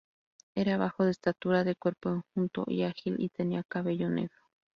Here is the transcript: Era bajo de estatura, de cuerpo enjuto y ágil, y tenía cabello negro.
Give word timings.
Era 0.55 0.77
bajo 0.79 1.05
de 1.05 1.11
estatura, 1.11 1.63
de 1.63 1.75
cuerpo 1.75 2.09
enjuto 2.09 2.63
y 2.65 2.81
ágil, 2.81 3.17
y 3.19 3.29
tenía 3.29 3.61
cabello 3.63 4.09
negro. 4.09 4.41